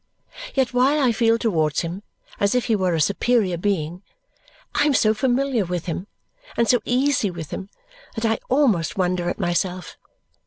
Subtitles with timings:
[0.55, 2.01] Yet while I feel towards him
[2.39, 4.01] as if he were a superior being,
[4.73, 6.07] I am so familiar with him
[6.57, 7.69] and so easy with him
[8.15, 9.97] that I almost wonder at myself.